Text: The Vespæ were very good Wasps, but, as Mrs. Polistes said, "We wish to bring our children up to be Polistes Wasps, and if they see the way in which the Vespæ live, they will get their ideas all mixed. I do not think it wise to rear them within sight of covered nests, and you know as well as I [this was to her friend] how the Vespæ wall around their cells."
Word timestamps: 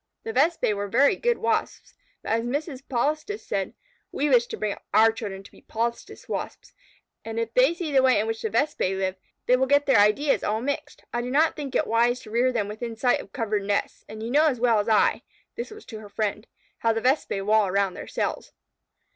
The 0.23 0.33
Vespæ 0.33 0.75
were 0.75 0.87
very 0.87 1.15
good 1.15 1.37
Wasps, 1.37 1.93
but, 2.23 2.31
as 2.31 2.43
Mrs. 2.43 2.81
Polistes 2.89 3.41
said, 3.45 3.75
"We 4.11 4.29
wish 4.29 4.47
to 4.47 4.57
bring 4.57 4.75
our 4.95 5.11
children 5.11 5.41
up 5.41 5.45
to 5.45 5.51
be 5.51 5.61
Polistes 5.61 6.27
Wasps, 6.27 6.73
and 7.23 7.39
if 7.39 7.53
they 7.53 7.75
see 7.75 7.91
the 7.91 8.01
way 8.01 8.19
in 8.19 8.25
which 8.25 8.41
the 8.41 8.49
Vespæ 8.49 8.97
live, 8.97 9.15
they 9.45 9.55
will 9.55 9.67
get 9.67 9.85
their 9.85 9.99
ideas 9.99 10.43
all 10.43 10.59
mixed. 10.59 11.03
I 11.13 11.21
do 11.21 11.29
not 11.29 11.55
think 11.55 11.75
it 11.75 11.85
wise 11.85 12.19
to 12.21 12.31
rear 12.31 12.51
them 12.51 12.67
within 12.67 12.95
sight 12.95 13.19
of 13.19 13.31
covered 13.31 13.61
nests, 13.61 14.03
and 14.09 14.23
you 14.23 14.31
know 14.31 14.47
as 14.47 14.59
well 14.59 14.79
as 14.79 14.89
I 14.89 15.21
[this 15.55 15.69
was 15.69 15.85
to 15.85 15.99
her 15.99 16.09
friend] 16.09 16.47
how 16.79 16.93
the 16.93 17.01
Vespæ 17.01 17.45
wall 17.45 17.67
around 17.67 17.93
their 17.93 18.07
cells." 18.07 18.53